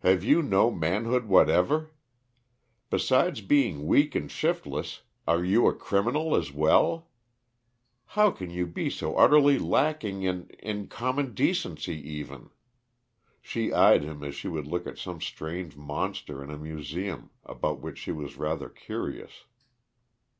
[0.00, 1.92] Have you no manhood whatever?
[2.90, 7.10] Besides being weak and shiftless, are you a criminal as well?
[8.06, 12.50] How can you be so utterly lacking in in common decency, even?"
[13.40, 17.78] She eyed him as she would look at some strange monster in a museum about
[17.80, 19.44] which she was rather curious.